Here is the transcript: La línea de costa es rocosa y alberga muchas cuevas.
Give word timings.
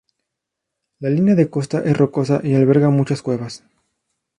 La 0.97 1.11
línea 1.11 1.35
de 1.35 1.47
costa 1.51 1.83
es 1.85 1.95
rocosa 1.95 2.41
y 2.43 2.55
alberga 2.55 2.89
muchas 2.89 3.21
cuevas. 3.21 3.63